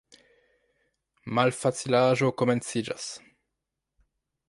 [1.39, 3.11] Malfacilaĵo komenciĝas.